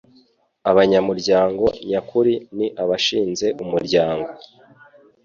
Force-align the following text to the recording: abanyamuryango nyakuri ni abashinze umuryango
abanyamuryango 0.71 1.65
nyakuri 1.89 2.33
ni 2.57 2.67
abashinze 2.83 3.47
umuryango 3.63 4.29